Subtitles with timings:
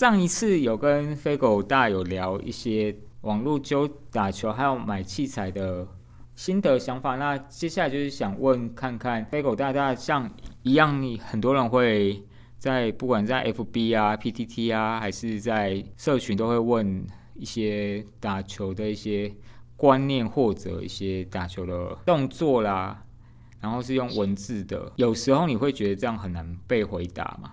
[0.00, 5.86] 上一次有跟飞狗大有聊一些网络揪打球还有买器材的
[6.34, 10.26] 心得想法，那接下来就是想问看看飞狗大大像
[10.62, 12.24] 一样，很多人会
[12.56, 19.30] 在不管在 FB 啊、PTT 啊，还是在社群都会问一些打球的一些
[19.76, 23.04] 观念或者一些打球的动作啦。
[23.60, 27.52] 然后是用文字的，有时候你会觉得这样很难被回答嘛？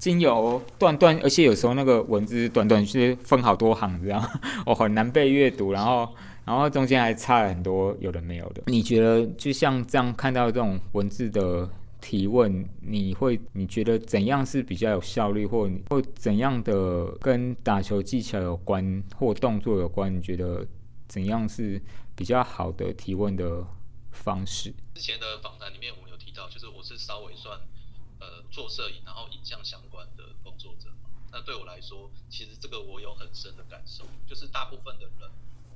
[0.00, 4.20] 经由断断，而且有时候那个文字短短是分好多行这样，
[4.66, 5.72] 我， 很难被阅读。
[5.72, 6.08] 然后，
[6.46, 8.62] 然后中间还差了很多有的没有的。
[8.66, 11.68] 你觉得就像这样看到这种文字的
[12.00, 20.12] 提问，你会你觉得怎样是比较有效率，或或怎样的跟打球技巧有关或动作有关？
[20.16, 20.66] 你觉得
[21.06, 21.80] 怎样是
[22.16, 23.64] 比较好的提问的？
[24.12, 27.56] 方式之前的访谈里面，我们有提到，就是我是稍微算
[28.20, 30.92] 呃做摄影，然后影像相关的工作者。
[31.32, 35.30] 那对我来说，其实这个我有很深的感受，就是大部分的人，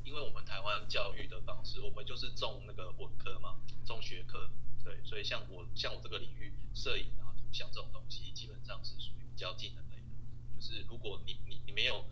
[0.05, 3.57] 因为我们台湾教育的方式，我们就是重那个文科嘛，
[3.87, 4.51] 重学科，
[4.85, 10.57] 对，所以像我像我这个领域，摄影啊、图像这种东西，基本上是属于比较技能类的。
[10.57, 12.05] 就是如果你你你没有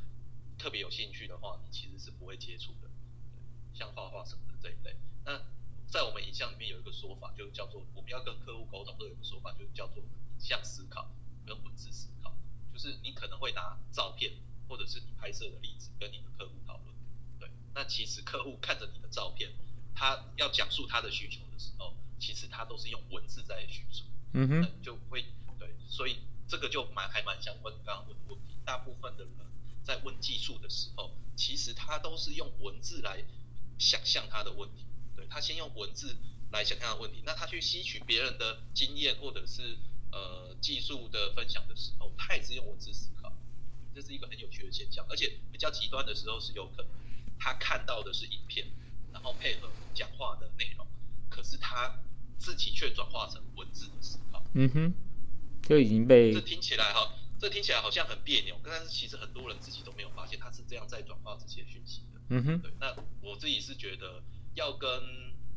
[0.57, 2.89] 特别有兴趣的话，你其实是不会接触的。
[3.75, 5.41] 像画画什么的这一类，那。
[5.89, 10.03] 在我们影像里面有一个说法，就叫做我们要跟客户沟通，都有一个说法，就叫做
[10.43, 11.09] 影像思考
[11.47, 12.35] 跟文字思考。
[12.73, 14.33] 就是你可能会拿照片
[14.69, 16.95] 或者是你拍摄的例子跟你的客户讨论，
[17.39, 17.48] 对。
[17.75, 19.53] 那其实客户看着你的照片，
[19.95, 24.05] 他要讲述他的需求的时候，其实他都是用文字在叙述。
[24.33, 24.83] 嗯哼。
[24.83, 25.25] 就会
[25.59, 28.57] 对，所以这个就蛮还蛮相关刚刚问的问题。
[28.65, 29.33] 大部分的人
[29.85, 33.23] 在问技术的时候，其实他都是用文字来
[33.79, 34.87] 想象他的问题。
[35.15, 36.17] 对他先用文字
[36.51, 39.77] 来想象的问题，那他去吸取别人的经验或者是
[40.12, 43.33] 呃技术的分享的时候，他也是用文字思考，
[43.95, 45.05] 这是一个很有趣的现象。
[45.08, 46.86] 而且比较极端的时候是有可能
[47.39, 48.67] 他看到的是影片，
[49.12, 50.86] 然后配合讲话的内容，
[51.28, 51.98] 可是他
[52.39, 54.45] 自己却转化成文字的思考。
[54.55, 54.95] 嗯哼，
[55.62, 62.20] 就已经被这听起来哈，这听起来好像很别扭，但是其实很多人自己都没有发现他是这样在转化这些讯息的。
[62.29, 64.23] 嗯哼，对，那我自己是觉得。
[64.55, 64.86] 要跟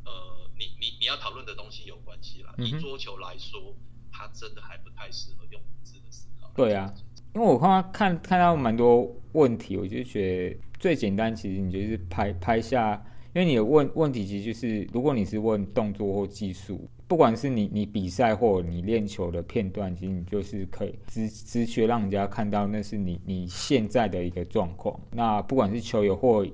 [0.06, 2.56] 呃你你你要讨论的东西有关系啦。
[2.58, 3.76] 以桌球来说，
[4.16, 6.50] 它真的还不太适合用文字的思考。
[6.56, 6.94] 对啊，
[7.34, 13.04] 因为我看到看看到蛮多问题，我就觉得最简单，其实你就是拍拍下，
[13.34, 24.98] 因为你的问问题其实就是，如果你是问动作或技术，不管是你你比赛或你练球的片段，其实你就是可以直直觉让人家看到那是你你现在的一个状况。
[25.12, 26.46] 那不管是球友或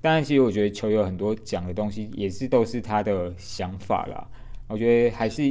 [0.00, 4.26] 当然，其实我觉得球友很多讲的东西也是都是他的想法啦。
[4.68, 5.42] 我觉得还是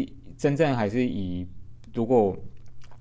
[0.44, 1.48] 真正还是以，
[1.94, 2.38] 如果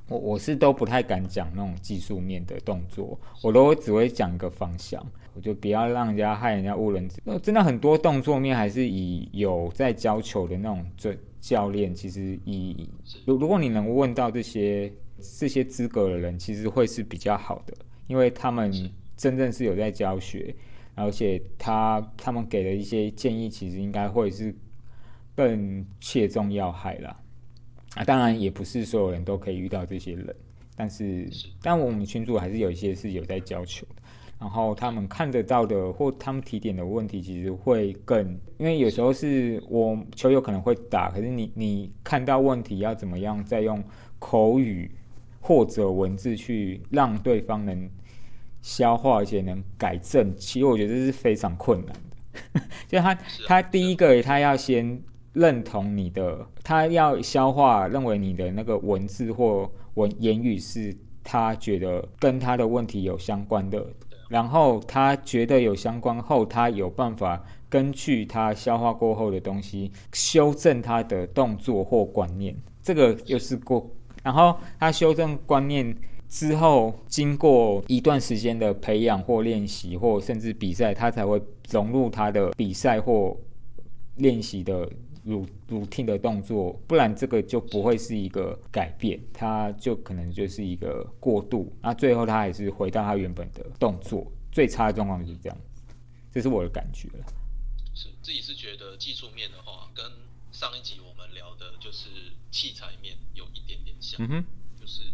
[0.07, 5.05] 我我是都不太敢讲那种技术面的动作，我都只会讲一个方向，
[5.35, 7.21] 我就不要让人家害人家误人子。
[7.25, 12.89] 那真的很多动作面还是以有在教球的那种这教练，其实以
[13.27, 17.75] 如如果你能问到这些这些资格的人，其实会是比较好的，
[18.07, 18.73] 因为他们
[19.17, 20.55] 真正是有在教学。
[20.95, 24.55] 而且他他们给的一些建议，其实应该会是
[25.35, 27.17] 更切中要害了
[27.95, 28.05] 啊！
[28.05, 30.35] 当然，也不是所有人都可以遇到这些人，
[30.77, 31.29] 但是，
[31.61, 34.03] 但我们群主还是有一些是有在教球的，
[34.39, 38.27] 然后他们看得到的或他们提点的问题，其实会更，
[38.59, 43.83] 因为有时候是我球友可能会打，可是你你看到问题要怎么样，再用
[44.19, 44.91] 口语
[45.41, 47.91] 或者文字去让对方能。
[48.65, 52.61] 消化而且能改正，其实我觉得这是非常困难的。
[52.87, 53.13] 就他
[53.45, 63.87] 他第一个，他要先认同你的，他要消化认为你的那个文字或文言语是他觉得跟他的问题有相关的，
[64.29, 72.55] 然后他觉得有相关后，他有办法根据他消化过后的东西修正他的动作或观念。
[72.83, 73.91] 这个又是过，
[74.23, 75.97] 然后他修正观念。
[76.29, 81.39] 之后，经过一段时间的培养或练习，或甚至比赛，他才会
[81.69, 83.37] 融入他的比赛或
[84.17, 84.89] 练习的
[85.25, 94.31] 乳乳听的动作，不然这个就不会是一个改变，它就可能就是一个过渡，那最后它还是回到它原本的动作。
[94.51, 95.59] 最差的状况就是这样，
[96.31, 97.25] 这是我的感觉了。
[97.95, 100.05] 是自己是觉得技术面的话，跟
[100.51, 102.09] 上一集我们聊的就是
[102.51, 104.19] 器材面有一点点像，
[104.79, 105.05] 就是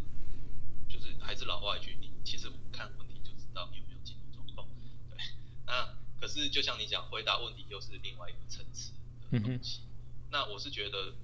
[0.88, 1.14] 就是。
[1.20, 4.66] 还是老话一句，你其实看问题就知道你有没有进入状况。
[5.10, 5.18] 对，
[5.66, 8.92] 那可是就像你讲，回答问题又是另外一个层次
[9.30, 9.82] 的东西。
[10.30, 11.14] 那我是觉得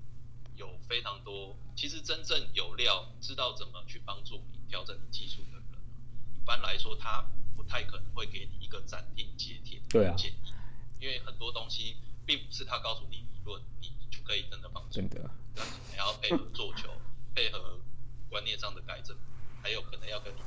[0.57, 5.63] 有非常多，其实真正有料、知道怎么去帮助你调整你技术的人，
[6.37, 7.25] 一般来说，他
[7.57, 10.53] 不太可能会给你一个斩钉截铁的建议，
[11.01, 14.91] 因为很多东西并不是他告诉你理论，你就可以真的帮助。
[14.91, 16.91] 真的，那你要配合做球，
[17.35, 17.79] 配合
[18.29, 19.17] 观念上的改正，
[19.63, 20.39] 还有可能要跟你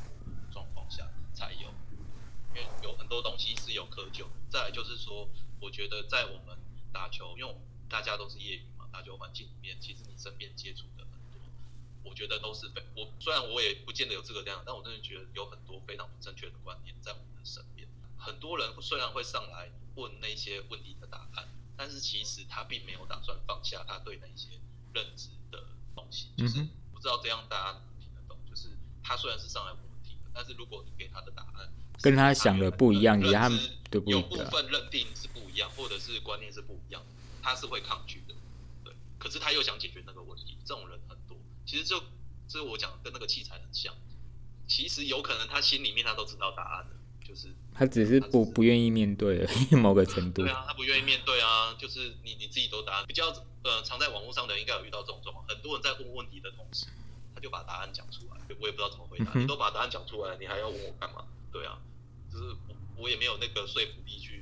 [0.52, 1.74] 状况下才有。
[2.56, 4.26] 因为有很多东西是有窠臼。
[4.50, 5.30] 再来就是说，
[5.60, 6.58] 我觉得在我们
[6.92, 7.56] 打球，因为
[7.90, 11.42] 大家都是业余嘛，打球环境里面，其实你身边接触的很多，
[12.04, 17.88] 我觉得都是非我虽然我也不见得有这个量，但我真的觉得有很多非常不正确的观念在我们的身边。
[18.18, 21.48] 很多人虽然会上来问那些问题的答案，
[21.78, 24.60] 但是其实他并没有打算放下他对那些
[24.94, 25.64] 认知的
[25.96, 26.28] 东西。
[26.38, 28.38] 就是不知道这样大家听得懂？
[28.50, 28.70] 就是
[29.04, 33.60] 他虽然是上来问问题的，但是如果你给他的答案，跟他想的不一样，你他们
[34.06, 37.02] 有部分认定是不一样，或者是观念是不一样，
[37.48, 38.36] 他是会抗拒的，
[38.84, 38.94] 对。
[39.18, 41.38] 可是他又想解决那个问题，这种人很多。
[41.66, 42.04] 其实就，
[42.46, 43.94] 这我讲跟那个器材很像。
[44.68, 50.42] 其实有可能他心里面他都知道答案的，就是他只是不不愿意面对而已某个程度。
[50.42, 53.28] 对啊，他不愿意面对啊，就是你你自己都答案比较
[53.64, 56.88] 呃，常在网络上的应该有遇到这种状况，很多人在问问题的同时，
[57.34, 59.32] 他就把答案讲出来，我也不知道怎么回答。
[59.36, 61.24] 你都把答案讲出来，你还要问我干嘛？
[61.54, 61.80] 对啊。
[62.30, 64.37] 就是我我也没有那个说服力去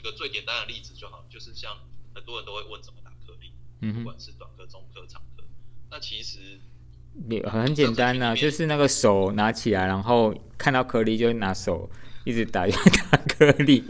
[0.00, 1.76] 举个最简单的例子就好，就是像
[2.14, 3.52] 很多人都会问怎么打颗粒，
[3.82, 5.44] 嗯不管是短颗、中颗、长颗。
[5.90, 6.58] 那其实
[7.28, 11.90] 也很简单呐，就是那个手拿起来，然后看到颗粒就拿手
[12.24, 12.66] 一直打，
[13.12, 13.84] 打颗粒。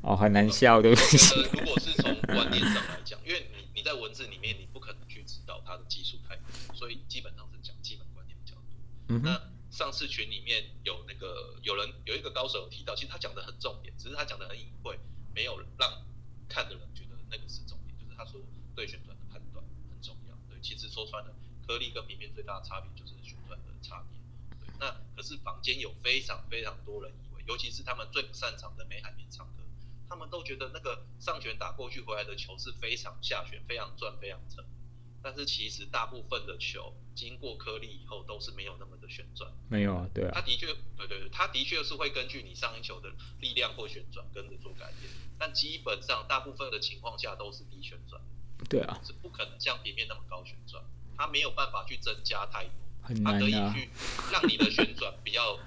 [0.00, 1.34] 哦，很难笑，对不起。
[1.52, 8.80] 如果是从观念上来讲，因为你你在文字里面你不可能去知道它的技术太多，所以基本上是讲基本观念比较多。
[9.08, 9.38] 嗯那
[9.70, 14.98] 上次群里面有那个有人有一个高手有提到，其实他讲的很重点，只是他讲的很隐晦，
[15.34, 16.04] 没有让
[16.48, 17.96] 看的人觉得那个是重点。
[17.98, 18.40] 就是他说
[18.74, 20.34] 对旋转的判断很重要。
[20.48, 21.34] 对，其实说穿了，
[21.66, 24.18] 颗粒跟平面最大的差别就是旋转的差别。
[24.60, 29.62] 对，那可是坊间有非常非常多人以为，尤其是他们最不擅长的美海绵唱歌，
[30.08, 34.64] 他们都觉得那个上旋打过去回来的球是非常下旋、非常转、非常沉。
[35.22, 48.20] 但是其实大部分的球经过颗粒以后都是没有那么的旋转，没有啊，对啊，它的确，对对对，它的确是会根据你上一球的力量或旋转跟着做改变，但基本上大部分的情况下都是低旋转，
[48.68, 50.82] 对啊，是不可能像平面那么高旋转，
[51.18, 53.90] 它没有办法去增加太多，它可以去
[54.32, 55.58] 让你的旋转比较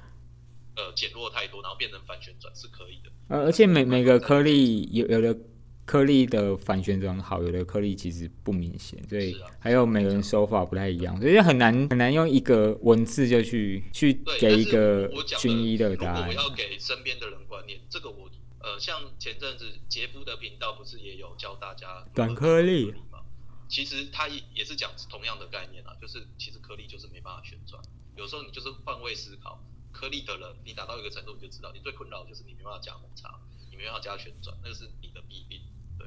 [0.75, 5.39] 呃减弱太多，然后变成反旋转是可以的，呃，而且每每个颗粒有有的。
[5.85, 16.27] 颗粒的反旋转好，有的颗粒其实不明显，所以还有每个人手法不太一样，所以很难很难用一个文字就去去给一个均一的答案。
[16.27, 23.19] 我要给身边的人观念，这个我呃，像前阵子杰夫的频道不是也有教大家短颗粒吗？
[23.68, 27.83] 其实他也也是讲同样的概念啊，就是其实颗粒就是没办法旋转，
[28.15, 33.30] 有时候你就是换位思考，颗粒的人你达到一个程度你就知道，你最困扰就是你没办法加摩擦，
[33.69, 35.59] 你没办法加旋转，那个是你的弊病。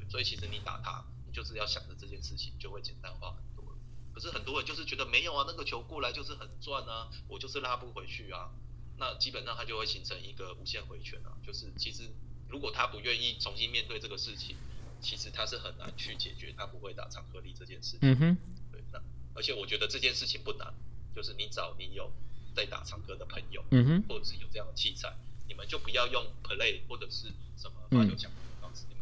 [0.09, 3.77] 所以其实你打他，你就是要想着这件事情，就会简单化很多了。
[4.13, 8.49] 可是很多人就是觉得没有啊，那个球过来就是很转啊，我就是拉不回去啊。
[8.97, 11.37] 那基本上他就会形成一个无限回圈啊。
[11.45, 12.09] 就是其实
[12.49, 14.55] 如果他不愿意重新面对这个事情，
[15.01, 17.99] 其实他是很难去解决他不会打长颗粒这件事情。
[18.01, 18.37] 嗯哼。
[18.71, 18.99] 对，那
[19.35, 20.73] 而且我觉得这件事情不难，
[21.15, 22.11] 就是你找你有
[22.55, 25.15] 在打长颗的朋友，嗯哼，或者是有这样的器材，
[25.47, 28.31] 你们就不要用 play 或者是什么发球墙。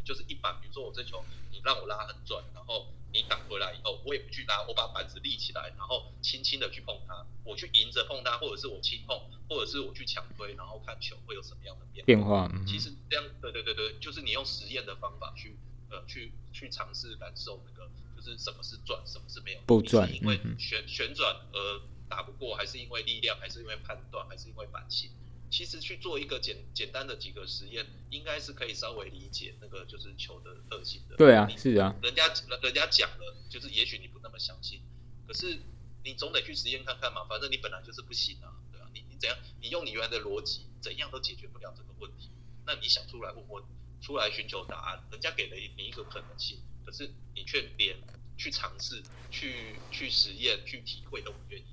[0.05, 9.19] 就是一板，比如说我这球，你让我拉很转，然后你挡回来以后，我也不去拉，我把板子立起来，然后轻轻的去碰它，我去迎着碰它，或者是我轻碰，
[9.49, 12.47] 或者是我去强推，然后看球会有什么样的变变化。
[12.67, 15.57] 其实这样，对对对对，就是你用实验的方法去
[15.89, 25.09] 呃去去尝试感受那个，就是什么是转，什么是没有不转，因为旋旋转而打不过，还是因为力量，还是因为判断，还是因为板性。
[25.49, 31.15] 其实去做一个简简单的几个实验，应该是可以稍微理解那个就是球的特性的。
[31.15, 31.95] 对啊，是啊。
[32.01, 32.27] 人家
[32.61, 34.81] 人家讲了，就是也许你不那么相信，
[35.27, 35.59] 可是
[36.03, 37.25] 你总得去实验看看嘛。
[37.29, 38.87] 反正你本来就是不行啊，对啊。
[38.93, 39.37] 你你怎样？
[39.61, 42.29] 你用你原来的逻辑，怎样都解决不了这个问题。
[42.65, 43.63] 那你想出来问问，
[44.01, 47.95] 出来寻求答案，人家给了你一个可能性，可是你却连
[48.37, 51.65] 去尝试、去去实验、去体会都不愿意，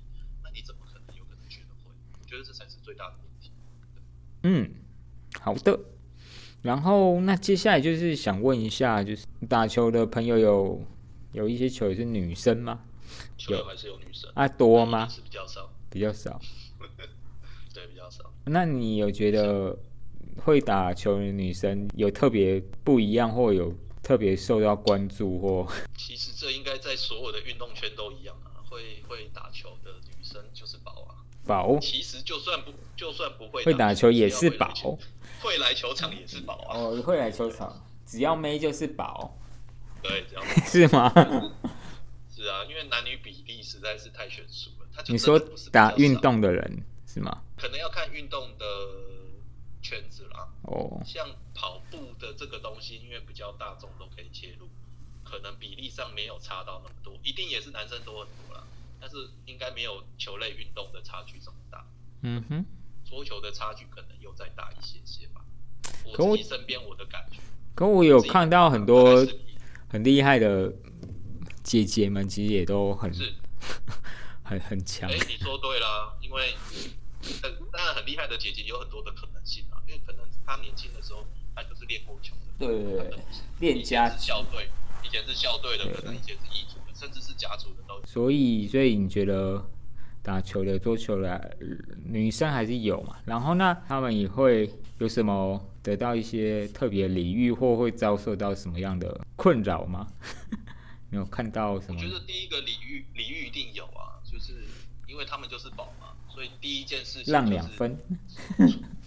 [0.43, 1.91] 那你怎么可能有可能学得会？
[2.21, 3.19] 我觉得这才是最大的。
[4.43, 4.69] 嗯，
[5.39, 5.79] 好的。
[6.61, 10.81] 然后那接下来就是想问一下，就是打球的朋友有
[11.33, 12.81] 有一些球也是女生吗？
[13.49, 14.47] 有还是有女生啊？
[14.47, 15.07] 多吗？
[15.09, 16.39] 是比较少，比较少。
[17.73, 18.31] 对，比较少。
[18.45, 19.77] 那你有觉得
[20.37, 25.39] 会打球的女生有特别不一样，或有特别受到关注？
[25.39, 28.63] 或 其实这应该在所有的运动圈都一样啊。
[28.69, 31.12] 会会打球的女生就是宝啊。
[31.45, 34.73] 宝其实就算不就算不会会打球也是宝
[35.41, 36.77] 会来球场也是宝啊。
[36.77, 39.37] 哦，会来球场，只要妹就是宝，
[40.01, 41.11] 对，只要 是吗？
[42.33, 44.87] 是啊，因为男女比例实在是太悬殊了。
[44.95, 45.39] 他就你说
[45.71, 47.41] 打运，动的人是吗？
[47.57, 48.65] 可能要看运动的
[49.81, 50.47] 圈子啦。
[50.63, 54.67] 哦，像跑步的这个东西，因为比较大众都可以切入，
[55.23, 58.63] 可能比例上没有差到那么多，一定也是男生多很多啦。
[59.03, 61.85] 但是应该没有球类运动的差距这么大，
[62.21, 62.65] 嗯哼，
[63.03, 65.41] 桌球的差距可能又再大一些些吧。
[66.15, 67.39] 可我我自己身边我的感觉，
[67.75, 69.27] 可我有看到很多
[69.89, 70.73] 很厉害的
[71.63, 73.33] 姐姐们，其实也都很是
[74.41, 75.17] 很很强哎、。
[75.27, 76.53] 你说对了，因为
[77.41, 83.19] 很当然很厉害的姐姐有很多的可能性啊，因为可能她年轻的时候她就是练过球的，对对对
[83.59, 84.69] 练家是校队，
[85.03, 88.05] 以前是校队的，可能以前是乙组的，甚至是甲组的都有。
[88.05, 89.63] 所以，所以你觉得
[90.21, 91.67] 打球的、桌球的呃
[92.05, 93.17] 女生还是有嘛？
[93.25, 100.07] 然后呢他们也会有什么得到一些特别礼遇，或会遭受到什么样的困扰吗？
[101.11, 101.99] 没有看到什么？
[102.01, 104.65] 我觉得第一个礼遇礼遇一定有啊，就是
[105.07, 107.97] 因为他们就是宝嘛，所以第一件事情、就是、让两分，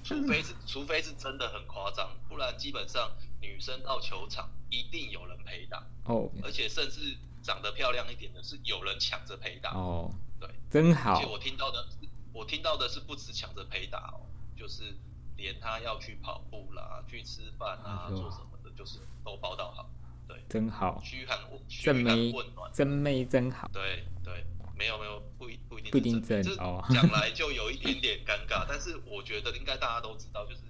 [0.05, 3.11] 除非是 除非是真的很夸张，不然基本上
[3.41, 9.71] 女生到球场一定有人陪打，哦而且甚至长得漂亮一点的是有人抢着陪打。
[9.71, 10.11] 哦，
[10.41, 11.15] 对，真好。
[11.15, 11.87] 而且我听到的，
[12.33, 14.26] 我听到的是不止抢着陪打哦，
[14.57, 14.97] 就是
[15.37, 19.88] 连他要去跑步啦、去吃饭啊、哎做什么的，就是都报道好。
[20.26, 22.73] 对，真好，嘘寒问嘘正寒问暖。
[22.73, 23.71] 真妹真好。
[23.73, 26.85] 对对，没有没有，不一不一定不一定是正这正哦。
[26.91, 30.62] 讲来就有一点点尴尬，但是我觉得应该大家都知道，就是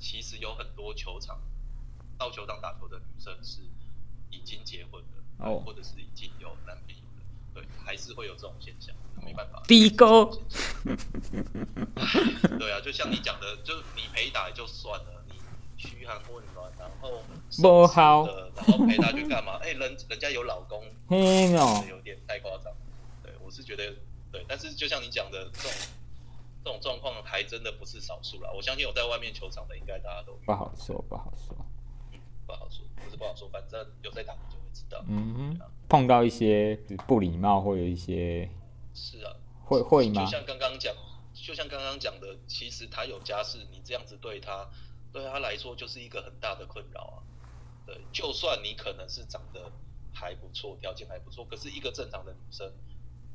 [0.00, 1.40] 其实有很多球场
[2.18, 3.60] 到球场打球的女生是
[4.30, 7.22] 已经结婚的，哦或者是已经有男朋友了，
[7.54, 9.62] 对，还是会有这种现象，没办法。
[9.66, 10.06] 第一个，
[12.58, 15.34] 对啊，就像你讲的，就是你陪打也就算了，你
[15.76, 17.22] 嘘寒问暖，然后
[17.62, 19.58] 不好的，然后陪他去干嘛？
[19.62, 22.72] 哎、人人家有老公，嘿哦，有点太夸张。
[23.22, 23.94] 对，我是觉得
[24.32, 25.72] 对，但是就像你讲的，这种
[26.64, 28.52] 这种状况还真的不是少数了。
[28.54, 31.56] 我相信有在外面球场的，应该大家都不好说，不好说。
[32.46, 34.34] 不好说，不是不好说，反正有在打
[34.78, 35.04] 知道。
[35.08, 38.48] 嗯哼，碰到一些不礼貌或者一些
[38.94, 39.32] 是啊，
[39.64, 40.30] 会会吗就？
[40.30, 40.94] 像刚刚讲，
[41.34, 44.68] 就像刚刚讲的，其实他有家室，你这样子对他，
[45.12, 47.16] 对他来说就是一个很大的困扰啊。
[47.86, 49.70] 对，就算你可能是长得
[50.12, 52.70] 还不错，条件还不错，可是一个正常的女生，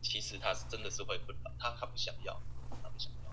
[0.01, 2.33] 其实她是真的是会困扰，她她不想要，
[2.69, 3.31] 她不想要。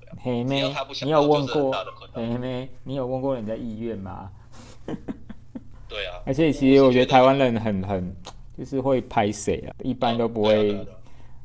[0.00, 1.72] 对啊，黑妹你要有问过
[2.12, 2.70] 黑妹？
[2.82, 4.32] 你有问过人家意愿吗？
[5.94, 6.20] 对啊。
[6.26, 8.16] 而且其实我觉得台湾人很很
[8.58, 10.76] 就是会拍谁啊，一般都不会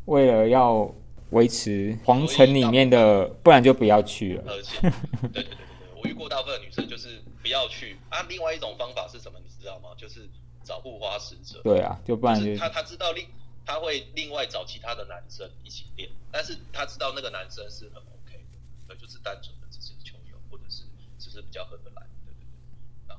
[0.06, 0.92] 为了要
[1.30, 4.44] 维持皇城里面的，不然就不要去了。
[4.48, 4.92] 而且，对对
[5.22, 5.58] 对对对，
[6.02, 8.26] 我遇过大部分的女生就是不要去啊。
[8.28, 9.38] 另外一种方法是什么？
[9.44, 9.90] 你知道吗？
[9.96, 10.28] 就是
[10.64, 11.62] 找护花使者。
[11.64, 13.28] 对啊，就不然就是他他知道另
[13.66, 20.84] 他会另外找其他的男生一起练，但是他知道那个男生是很 OK 的，对，就是单纯的只是球友，或者是
[21.20, 22.02] 只是比较合得来，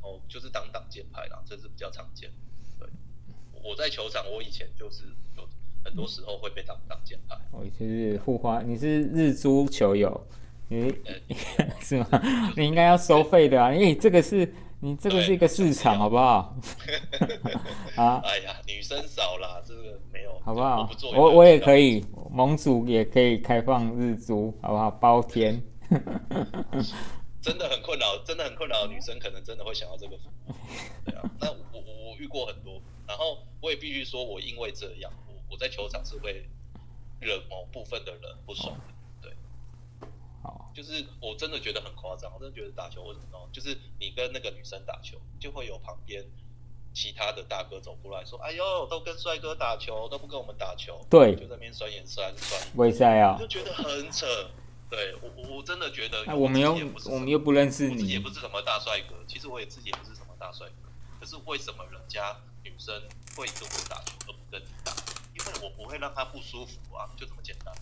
[0.01, 2.31] 后就是当挡箭牌啦，这是比较常见。
[2.79, 2.89] 对，
[3.63, 5.05] 我在球场，我以前就是
[5.37, 5.49] 有
[5.85, 7.37] 很多时候会被当挡箭牌。
[7.53, 10.27] 我就是护花，你是日租球友，
[10.69, 12.07] 你呃， 是吗？
[12.57, 16.57] 你应该要收费的啊，因为这个是你这个是一个市场，好不好？
[17.97, 21.77] 啊，哎呀，女生少啦，这个没有，好不好我我也可。
[21.79, 24.89] 以，盟主也可以开放日租，好不好？
[24.91, 25.61] 包天。
[27.43, 30.53] 真的很困扰，真的很困扰女生，可能真的会想要这个服务。
[31.05, 36.47] 对啊，那我我我遇过很多，然后我也必须说，我因为这样，我我在球场是会
[37.21, 38.85] 惹某部分的人不爽的。
[39.23, 39.33] 对，
[40.43, 43.39] 好，就是我真的觉得很夸张，我真的觉得打球为什么呢？
[43.53, 46.25] 就是你跟那个女生打球，就会有旁边
[46.93, 53.47] 其他的大哥走过来说：“哎呦，都跟帅哥打球，都不跟我们打球。”对就在那边酸言酸酸语，为啥呀就？
[53.47, 54.27] 觉得很扯。
[54.91, 56.73] 对我我我真的觉得，那我们又
[57.07, 62.95] 我们又不认识我自己也不，是什么大帅哥，其实我也自己也不是什么大帅哥，可是为什么人家女生
[63.37, 64.93] 会跟我打球而不跟你打？
[65.33, 67.73] 因为我不会让她不舒服啊，就这么简单。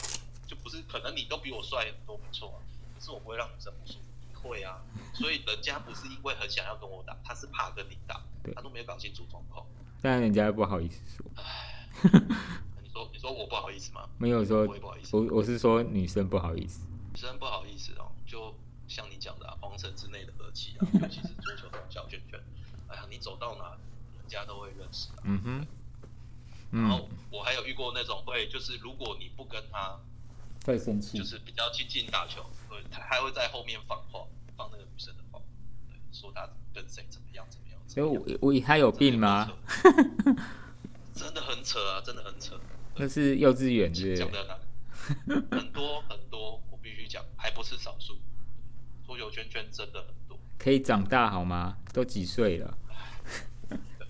[0.47, 2.57] 就不是可能你都比我帅很多，没错啊，
[2.95, 4.05] 可是我不会让女生不舒服。
[4.29, 4.81] 你会啊，
[5.15, 9.67] 所以人家不是因为很想要跟我打，他是怕跟你打对，他都没有搞清楚状况。
[10.01, 11.27] 但人家不好意思说，
[12.83, 14.09] 你说你说我不好意思吗？
[14.17, 14.67] 没有说
[15.13, 16.81] 我我是说女生不好意思。
[17.19, 18.55] 女生不好意思哦，就
[18.87, 22.39] 像你讲的、啊，皇城之内的和气啊，尤其是足球小圈圈，
[22.87, 23.77] 哎呀，你走到哪，
[24.17, 25.19] 人家都会认识啊。
[25.25, 25.67] 嗯哼，
[26.71, 29.99] 然后嗯，我还有遇过那种会，就是如果你不跟他
[30.65, 31.25] 会生气就。
[31.25, 34.25] 是比较亲近打球，会，他还会在后面放话，
[34.57, 35.41] 放那个女生的话，
[35.89, 37.81] 对，说他跟谁怎么样怎么样。
[37.89, 39.51] 所以我我他有病吗？？
[41.13, 42.55] 真的很扯啊，真的很扯。
[42.95, 44.61] 那是幼稚园之类讲的。
[45.51, 46.61] 很多很多，
[47.09, 48.17] 讲，还不是少数。
[49.07, 51.79] 桌球圈圈真的很多，可以长大好吗？
[51.95, 52.77] 都几岁了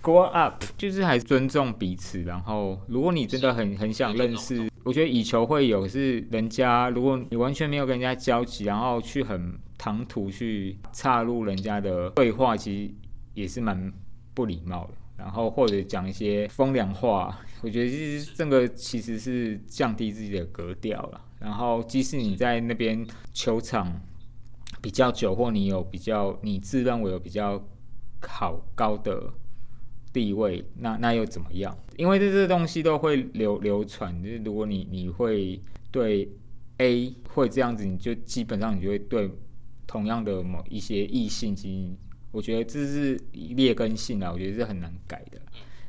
[0.03, 2.23] ？Grow up，就是还尊重彼此。
[2.23, 12.95] 然后，如果你真的很很想认识，我觉得以球会友是人家，如果你完全没有跟人家交集，然后去很唐突去插入人家的对话，其实
[13.35, 13.93] 也是蛮
[14.35, 14.95] 不礼貌的。
[15.17, 21.25] 然后或者讲一些风凉话，我觉得其实这个其实是降低自己的格调了。
[21.41, 24.01] 然后，即使你在那边球场
[24.83, 27.65] 比较久，或你有比较你自认为有比较
[28.21, 29.33] 好高的
[30.13, 31.77] 地位，那那又怎么样？
[31.97, 35.61] 因为这些东西都会流流传，就是如果你你会
[35.91, 36.29] 对
[36.79, 39.31] A 会这样子，你就基本上你就会对
[39.87, 41.97] 同样的某一些异性基因，
[42.33, 45.41] 我觉得这是劣根性啊，我觉得是很难改的。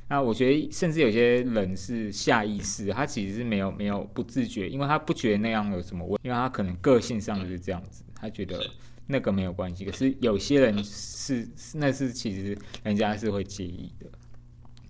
[0.10, 8.60] 那我觉得，甚至有些人是下意识，他其实是没有没有不自觉，因为他不觉得那样有什么问，因为他可能个性上就是这样子，他觉得
[9.06, 9.86] 那个没有关系。
[9.86, 14.10] 可是有些人是是那是其实人家是会介意的，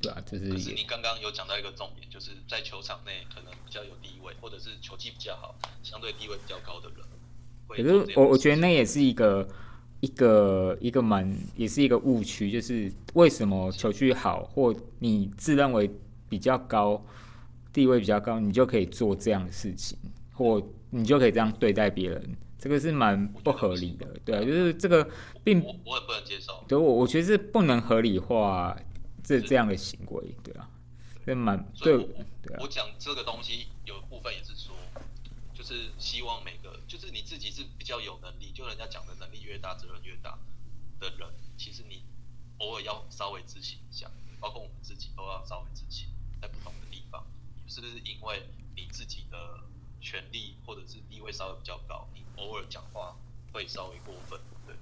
[0.01, 7.05] 对啊，就是可是也你刚刚有讲到一个重点，就是在球场内可能比较有地位，或者是球技比较好，相对地位比较高的人，
[7.67, 9.45] 会可是我我觉得那也是一个
[10.01, 15.89] 一个一个蛮也是一个误区，就是为什么球技好或你自认为
[16.29, 17.03] 比较高
[17.73, 19.97] 地位比较高，你就可以做这样的事情，
[20.33, 25.07] 或你就可以这样对待别人，这个是蛮不合理的，对啊，就是这个
[25.43, 26.63] 并我我很不能接受。
[26.67, 28.75] 对我我觉得是不能合理化
[29.23, 30.69] 这这样的行为，对啊，
[31.25, 31.97] 这蛮对
[32.41, 34.53] 对啊我讲这个东西有部分也是
[35.69, 40.39] 是希望每个就是你自己是比较有能力，就人家讲的能力越大，责任越大
[40.99, 41.29] 的人，
[41.59, 42.03] 其实你
[42.57, 46.07] 偶尔要稍微自省一下，包括我们自己都要稍微自省，
[46.41, 47.23] 在不同的地方，
[47.67, 49.59] 是不是因为你自己的
[50.01, 53.15] 权利或者是地位稍微比较高，你偶尔讲话
[53.53, 54.75] 会稍微过分，对。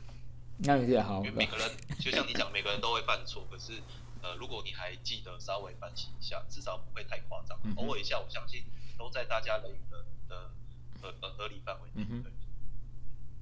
[0.60, 1.69] 那也好因为每个人
[2.00, 3.73] 就像你讲，每个人都会犯错，可是
[4.21, 7.60] 呃，如果你还记得稍微反省一下，至少不会太夸张。
[7.76, 8.63] 偶尔一下，我相信
[8.97, 10.50] 都在大家人与人的
[11.12, 12.06] 合合合理范围内。
[12.10, 12.24] 嗯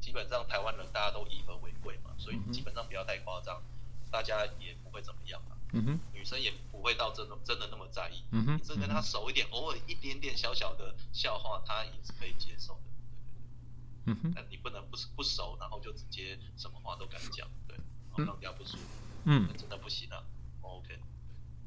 [0.01, 3.60] 基本上台湾人大家都以和为贵嘛，所以基本上不要太夸张，
[4.12, 5.58] 大家也不会怎么样嘛。
[5.73, 12.80] 嗯哼女生也不会到真的真的那么在意，嗯哼你这跟她熟一点，偶尔一点点小小的笑话，她也是可以接受的。
[14.06, 17.75] 嗯哼但你不能不不熟，然后就直接什么话都敢讲，对，
[18.15, 18.84] 然后让人家不舒服，
[19.23, 19.58] 嗯那。
[19.58, 20.23] 真的不行啊。
[20.62, 20.99] OK，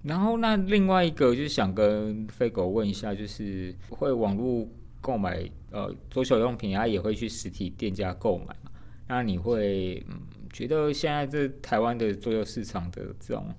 [0.05, 4.69] 然后那另外一个就是想跟飞狗问一下，就是会网络
[5.01, 8.71] 购买呃桌球用品，啊也会去实体店家购买嘛？
[9.07, 10.21] 那你会嗯
[10.53, 13.55] 觉得现在这台湾的桌球市场的这种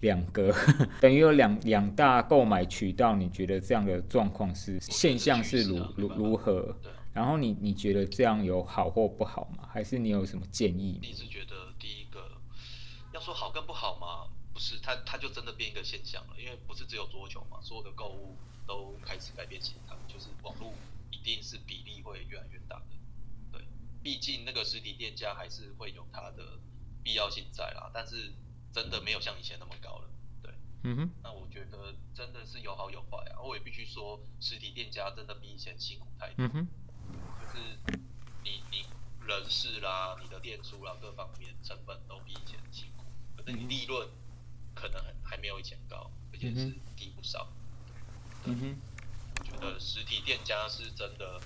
[0.00, 0.54] 两个
[1.00, 6.76] 等于有两两大购买渠道，你觉得这样的状况是现象是如如如何？
[7.12, 9.68] 然后你你觉得这样有好或不好吗？
[9.72, 11.12] 还是你有什么建议你？
[11.12, 12.20] 是觉得第一个
[13.12, 20.72] 要说好跟不好吗，不是，它它就真的变一个现象了，因为不是只有桌球嘛，所有的购物都开始改变形态，就是网络
[21.10, 22.96] 一定是比例会越来越大的，
[23.52, 23.64] 对，
[24.02, 26.58] 毕竟那个实体店家还是会有它的
[27.02, 28.32] 必要性在啦，但是
[28.72, 30.10] 真的没有像以前那么高了，
[30.42, 30.52] 对。
[30.82, 36.44] 嗯哼，那我觉得真的是有好有坏啊，我也必须说，实体店家真的比以前辛苦太多。
[36.44, 36.68] 嗯哼，
[37.40, 37.78] 就是
[38.42, 38.86] 你你
[39.26, 43.04] 人事啦、你的店租啦各方面成本都比以前辛苦，
[43.36, 44.08] 可是你利润
[44.74, 47.50] 可能还还没有以前高，而且是嗯低不少。
[47.58, 47.63] 嗯
[48.44, 48.76] 哼，
[49.38, 51.40] 我觉得实体店家是真的，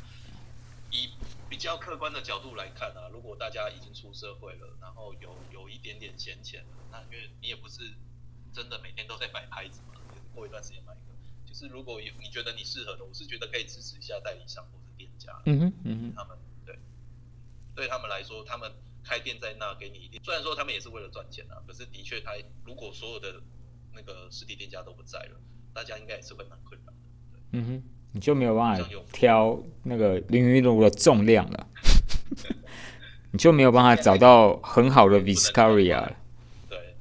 [0.90, 1.10] 以
[1.48, 7.94] 比较客观的角度来看啊，如果大家已经出社会了，然后有有一点点闲钱了，那因为你也不是
[8.52, 11.14] 真的每天都在摆拍子嘛，就是过一段时间买一个。
[11.46, 15.32] 就是如果有你觉得你适合的，我是觉得可以支持一下代理商或是店家。
[15.46, 16.78] 嗯哼，嗯哼，他们对
[17.74, 18.70] 对他们来说，他们
[19.02, 22.32] 开店在那给你一定，虽然说他们也是为了赚钱啊，可是的确他
[22.66, 23.40] 如果所有的
[23.94, 25.40] 那个实体店家都不在了，
[25.72, 26.98] 大家应该也是会蛮困扰的。
[27.52, 31.66] 嗯哼，你就没有办法挑那个淋浴炉的重量了，
[33.32, 36.16] 你就没有办法找到很好的 Viscaria 了。
[36.68, 36.96] 对，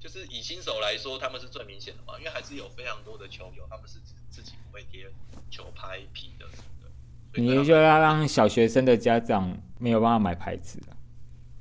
[0.00, 5.10] 就是以新手来说，他们是最明显的嘛，因为还是有非常多的球友，他们是自自己不会贴
[5.50, 6.46] 球拍皮的，
[7.34, 10.96] 你就要让小学生的家长没有办法买牌子了。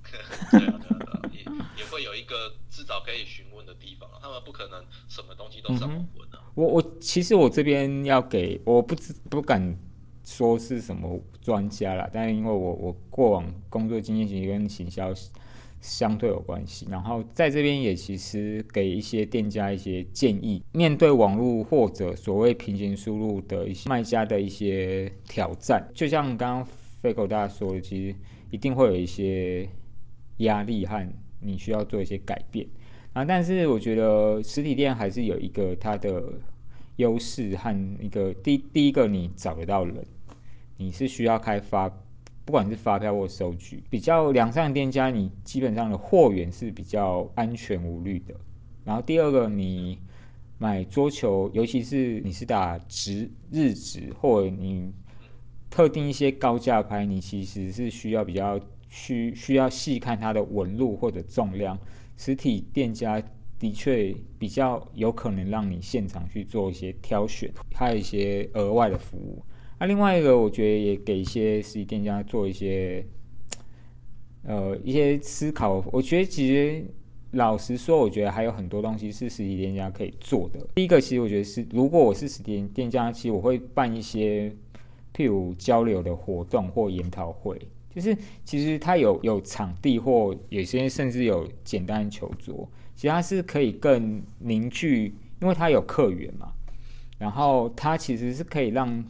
[0.09, 1.43] 对啊，对啊，对啊，也
[1.83, 6.30] 也会有一个至少可以询问的地方啊，他们不可能什么东西都上网问啊。
[6.55, 9.75] 我我其实我这边要给我不知不敢
[10.23, 15.13] 说是什么专家啦，但是因为我我过往工作经验其实跟行销
[15.79, 26.65] 相对有关系，然后在这边也其实给一些店家一些建议，面对网络或者所谓平行输入的一些卖家的一些挑战，就像刚刚
[26.99, 28.15] 飞狗大家说的，其实
[28.51, 29.67] 一定会有一些
[30.37, 31.07] 压力和
[31.39, 32.67] 你需要做一些改变。
[33.13, 36.23] 啊，但是我觉得实体店还是有一个它的。
[36.97, 40.05] 优势和一个第第一个，你找得到人，
[40.77, 41.89] 你是需要开发，
[42.45, 48.35] 不管是发票或收据，比较良善的店家，你基本上的货源是比较安全无虑的。
[48.83, 49.97] 然后第二个，你
[50.59, 54.91] 买桌球，尤其是你是打值日值，或者你
[55.71, 61.75] 特定一些高价牌，你其实是需要比较需需要细看它的纹路或者重量，
[62.15, 63.21] 实体店家。
[63.61, 69.45] 的确比较有可能让你现场去做一些挑选，还有一些额外的服务。
[69.79, 73.05] 那另外一个，我觉得也给一些实体店家做一些，
[74.41, 75.85] 呃，一些思考。
[75.91, 76.83] 我觉得其实
[77.33, 80.67] 老实说，我觉得还有很多东西是实体店家可以做的。
[80.73, 84.49] 第一个，其实我觉得是，如果我是实体店家，其实我会办一些
[85.13, 87.61] 譬如交流的活动或研讨会，
[87.93, 92.69] 就是其实它有有场地或有些甚至有简单的求桌。
[92.95, 96.53] 其实它是可以更凝聚，因为它有客源嘛，
[97.17, 99.03] 然后它其实是可以让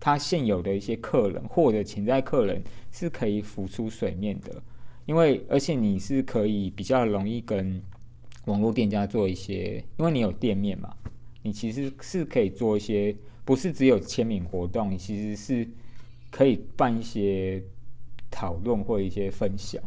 [0.00, 2.60] 它现有的一些客人或者潜在客人
[2.90, 4.60] 是可以浮出水面的，
[5.06, 7.80] 因为而且你是可以比较容易跟
[8.46, 10.92] 网络店家做一些，因为你有店面嘛，
[11.42, 13.14] 你其实是可以做一些，
[13.44, 15.68] 不是只有签名活动，你其实是
[16.30, 17.62] 可以办一些
[18.30, 19.82] 讨论或一些分享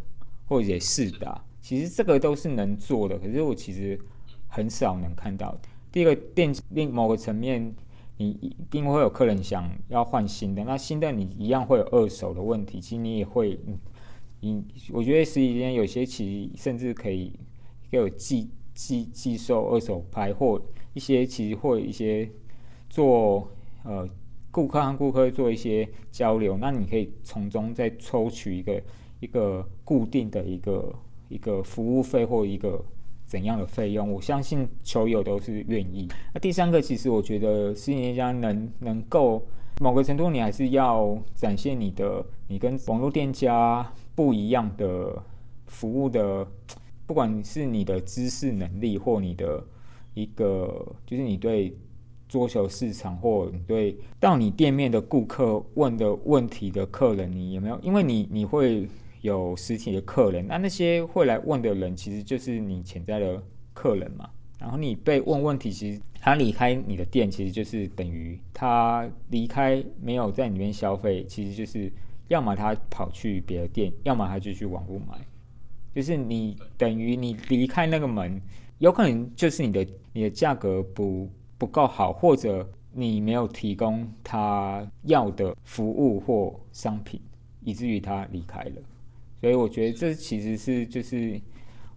[0.48, 1.44] 或者试打。
[1.62, 4.00] 其实这个都是能做的，可是我其实
[4.48, 5.56] 很少能看到。
[5.92, 7.76] 第一个电另某个层面，
[8.18, 12.80] 你一定会有客人想要换新的，那新的你一样会有二手的问题。
[12.80, 13.60] 其实你也会，
[14.40, 17.38] 你我觉得实体店有些其实甚至可以
[17.90, 20.60] 给我寄寄寄售二手牌，或
[20.94, 22.30] 一些其实或一些
[22.90, 23.52] 做
[23.84, 24.08] 呃
[24.52, 28.84] 顾客和顾客做一些交流，那你可以从中再抽取一个
[29.20, 30.94] 一个固定的一个。
[31.32, 32.84] 一个服务费或一个
[33.26, 36.06] 怎样的费用，我相信球友都是愿意。
[36.34, 39.42] 那第三个，其实我觉得实体店家能能够
[39.80, 45.24] 某个程度，你还是要展现你的你跟网络店家不一样的
[45.68, 46.46] 服务的，
[47.08, 49.64] 不管是你的知识能力或你的
[50.14, 51.74] 一个，就是你对
[52.32, 57.78] 桌球市场或你对到你店面的顾客问的问题的客人，你有没有？
[57.84, 58.88] 因为你你会。
[59.22, 63.40] 有实体的客人，那那些会来问的人，其实就是你潜在的
[63.72, 64.28] 客人嘛。
[64.60, 71.94] 然后你被问问题，其实他离开你的店，其实就是等于他离开没有在里面消费，其实就是
[72.30, 75.24] 要么他跑去别的店，要么他就去网络买。
[75.94, 78.42] 就是你等于你离开那个门，
[78.80, 81.30] 有可能就是你的你的价格不
[81.62, 87.22] 不够好，或者你没有提供他要的服务或商品，
[87.60, 88.82] 以至于他离开了。
[89.40, 91.40] 所以我觉得这其实是就是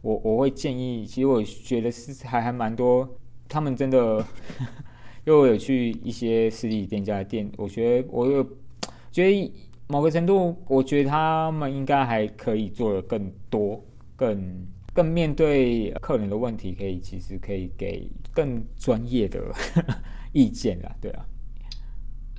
[0.02, 3.08] 我我会建议，其实我觉得是还还蛮多，
[3.48, 4.22] 他们真的，
[5.24, 8.46] 因为我有去一些实体店家的店，我觉得我有
[9.10, 9.50] 觉得
[9.86, 13.82] 某个程度，我觉得他们应该还可以做的更多，
[14.14, 19.52] 更更面对客人的问题，可以其实可以给更专业的
[20.32, 21.26] 意见啦，对啊。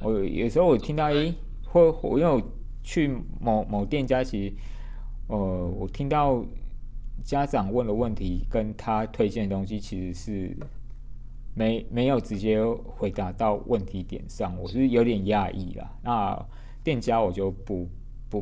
[0.01, 1.33] 我有时候我听到诶，
[1.67, 2.43] 或我因为
[2.81, 4.53] 去某某店家，其实。
[5.27, 6.45] 呃，我听到
[7.23, 10.55] 家长问的问题跟他推荐的东西，其实是
[11.55, 15.97] 没没有直接回答到问题点上，我是有点讶异啦。
[16.03, 16.47] 那
[16.83, 17.89] 店家我就不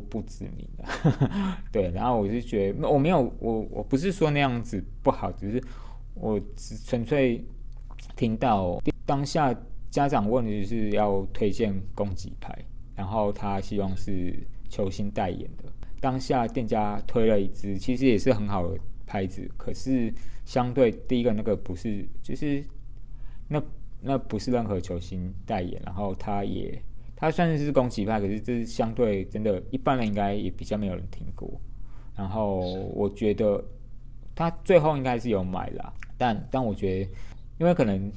[0.00, 0.84] 不知名的，
[1.70, 1.90] 对。
[1.90, 5.62] 然后我是觉得我没有我我不是说那样子不好，只是
[6.14, 7.44] 我只纯粹
[8.16, 9.54] 听到当下
[9.90, 12.56] 家长问的就是要推荐供给牌，
[12.96, 14.34] 然后他希望是
[14.68, 15.64] 球星代言的。
[16.00, 20.12] 当下店家推了一支，其实也是很好的牌子，可是
[20.44, 22.62] 相对第一个那个不是，就是
[23.48, 23.62] 那
[24.00, 26.82] 那不是任何球星代言，然后他也
[27.24, 31.50] 他算是攻击派，可是这是相对真的，一般人应该也比较没有人听过。
[32.14, 32.58] 然后
[32.92, 33.64] 我觉得
[34.34, 37.10] 他最后应该是有买啦，但但我觉得，
[37.58, 38.12] 因为可能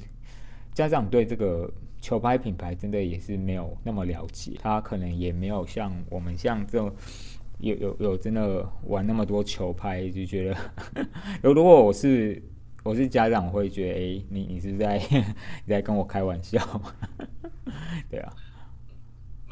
[0.74, 6.92] 家长对这个球拍品牌真的也是没有那么了解，他可能也没有像我们像这种。
[7.60, 10.56] 有有有，真的玩那么多球拍，就觉得，
[11.42, 12.40] 如如果我是
[12.84, 14.96] 我是家长，会觉得，哎，你你是在
[15.66, 16.60] 你在跟我开玩笑？
[18.08, 18.32] 对啊，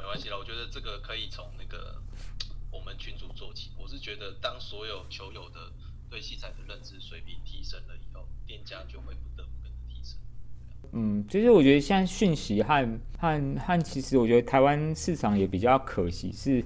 [0.07, 2.01] 没关系了，我觉得这个可以从那个
[2.71, 3.73] 我们群主做起。
[3.77, 5.73] 我是觉得，当所有球友的
[6.09, 10.17] 对器材的认知水平提升了以后，店家就会不得不跟着提升。
[10.93, 12.89] 嗯，其实我觉得现在讯息和
[13.19, 16.59] 和和，其实我觉得台湾市场也比较可惜，是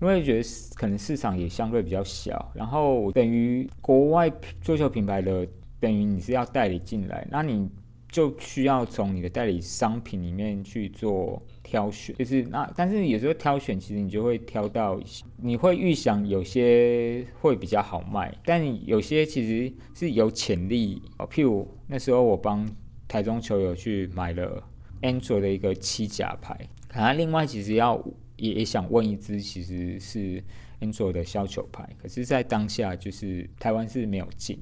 [0.00, 4.28] 因为觉得可能市场也相对比较小，然后等于国外
[4.60, 5.46] 足球品牌的，
[5.78, 7.70] 等于你是要代理进来，那你
[8.08, 15.00] 就需要从你的代理商品里面去做挑选，就是那但是有时候挑选，其实你就会挑到，
[15.36, 22.68] 你会预想有些会比较好卖，但有些其实是有潜力，譬如那时候我帮。
[23.10, 24.62] 台中球友去买了
[25.00, 26.54] Android 的一个七甲牌，
[26.88, 27.98] 可能另外其实要
[28.36, 30.44] 也也想问一支，其实是
[30.80, 34.58] Android 的削球牌，可是，在当下就是台湾是没有进。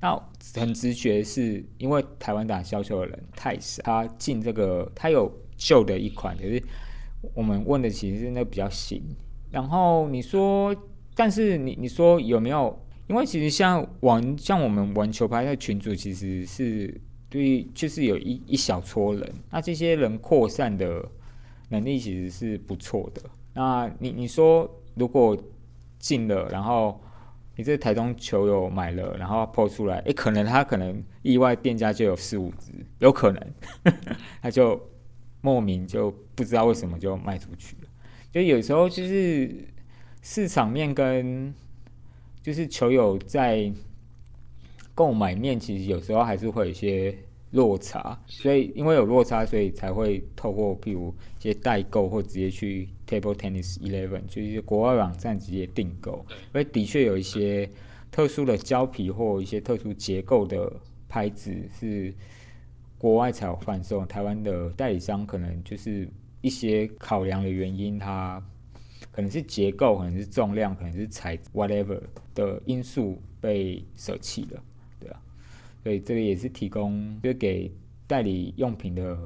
[0.00, 0.20] 那
[0.54, 6.62] 很直觉是因为台湾打削球的人太少，他进这个他有旧的一款，可是
[7.34, 9.02] 我们问的其实是那比较新。
[9.50, 10.74] 然后你说，
[11.14, 12.78] 但是你你说有没有？
[13.08, 17.00] 因为其实像玩像我们玩球拍的群主其实是。
[17.30, 21.06] 对，就是有一一小撮人，那这些人扩散的
[21.68, 23.20] 能力其实是不错的。
[23.52, 25.36] 那你你说，如果
[25.98, 26.98] 进了，然后
[27.58, 33.46] 你这台中球友买了，然后抛出来，诶，可能他可能意外店家就有四五只，有可能
[34.40, 34.80] 他就
[35.40, 37.88] 莫名就不知道为什么就卖出去了。
[38.30, 39.52] 就有时候就是
[40.22, 41.52] 市场面跟
[42.40, 43.70] 就是球友在。
[44.94, 47.16] 购买面其实有时候还是会有一些
[47.52, 56.24] 落差，所以因为有落差，所以才会透过譬如一些代购或直接去 Table Tennis Eleven，就是国外网站直接订购。
[56.28, 57.68] 因为的确有一些
[58.10, 60.70] 特殊的胶皮或一些特殊结构的
[61.08, 62.12] 拍子是
[62.98, 66.08] 国外才有贩售，台湾的代理商可能就是
[66.40, 68.44] 一些考量的原因，它
[69.10, 72.00] 可能是结构，可能是重量，可能是材 whatever
[72.34, 74.62] 的因素被舍弃了。
[75.00, 75.20] 对啊
[75.82, 77.72] 所以这个也是提供，就给
[78.06, 79.16] 代理用品的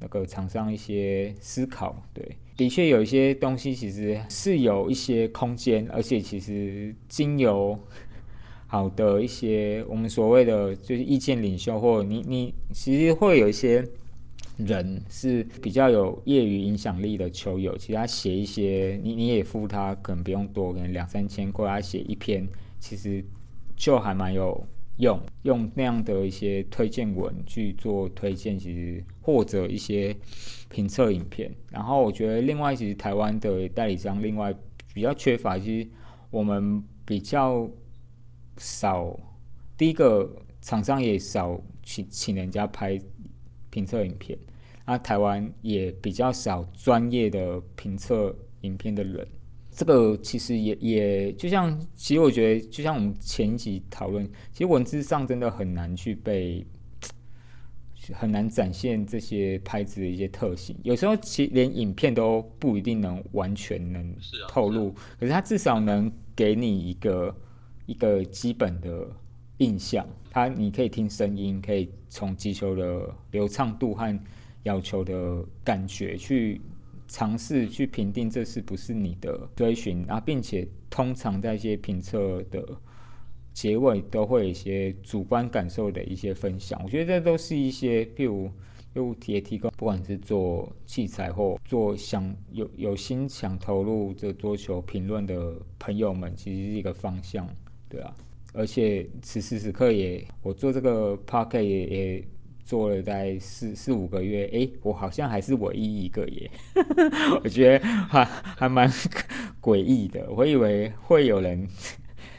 [0.00, 1.96] 那个厂商一些思考。
[2.12, 7.78] 对，的确有一些东西其实是有一些空间，而且其实经由
[8.66, 13.84] 好的一些我们所谓的就是意见领袖，或你你其实会有一些
[14.58, 22.46] 人是比较有业余影响力的球友，其实他写一些，你你也付他可能不用多，可能两三千块，他写一篇，
[22.78, 23.24] 其实
[23.76, 24.66] 就还蛮有。
[25.02, 30.16] 用用那样的一些推荐文去做推荐，其实或者一些
[30.68, 31.52] 评测影片。
[31.70, 34.54] 然后我觉得另外，其实台湾的代理商另外
[34.94, 35.88] 比较缺乏，其实
[36.30, 37.68] 我们比较
[38.58, 39.18] 少。
[39.76, 42.96] 第一个厂商也少请请人家拍
[43.70, 44.38] 评测影片，
[44.86, 49.26] 那台湾也比较少专业的评测影片的人。
[49.74, 56.64] 这个其实也也就像，其实我觉得就像我们前一集讨论，其实文字上真的很难去被
[58.12, 60.76] 很难展现这些拍子的一些特性。
[60.82, 64.14] 有时候其连影片都不一定能完全能
[64.46, 67.34] 透露，可是它至少能给你一个
[67.86, 69.08] 一个基本的
[69.56, 70.06] 印象。
[70.30, 74.20] 它你可以听声音，可以从击球的流畅度和
[74.64, 76.60] 要求的感觉去。
[77.12, 82.66] 尝试去评定这是不是你的追寻啊，并且通常在一些评测的
[83.52, 86.80] 结尾都会有一些主观感受的一些分享。
[86.82, 88.50] 我觉得这都是一些，譬如
[88.94, 97.46] 又也提供，不管是做器材或做想有有心想投入这桌球评论的朋友们，其实是一个方向，
[97.90, 98.16] 对啊。
[98.54, 102.24] 而且此时此刻也，我做这个 p o c k e 也也。
[102.64, 106.50] 做了在四四五个月，哎，我好像还是唯一一个耶，
[107.42, 108.88] 我觉得还还蛮
[109.60, 110.26] 诡异的。
[110.30, 111.66] 我以为会有人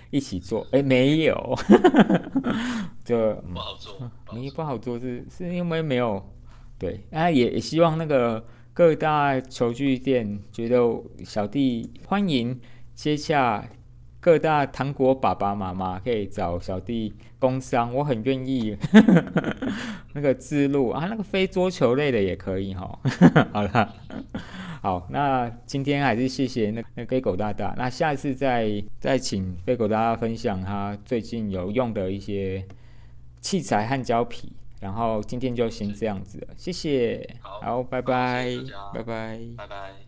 [0.09, 1.55] 一起做，哎，没有，
[3.03, 4.11] 就不好做。
[4.33, 6.23] 你不好做是是因为没有
[6.79, 10.77] 对，啊，也希望那个各大球具店觉得
[11.23, 12.59] 小弟欢迎
[12.95, 13.67] 接洽。
[14.23, 18.77] 各大糖果爸爸妈妈可以找小弟工商，我很愿意。
[20.15, 22.97] 那个自录啊，那个非桌球类的也可以哈。
[23.51, 23.93] 好了，
[24.81, 27.75] 好，那今天还是谢谢那那飞狗大大。
[27.77, 32.65] 那下一次再再请飞狗大大分享他最近有用的一些
[33.41, 34.53] 器材和胶皮。
[34.79, 37.29] 然后今天就先这样子了，谢谢。
[37.41, 38.47] 好，拜拜，
[38.93, 40.02] 拜拜，拜拜。